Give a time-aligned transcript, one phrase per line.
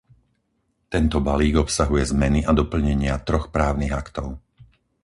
[0.93, 4.27] Tento balík obsahuje zmeny a doplnenia troch právnych aktov.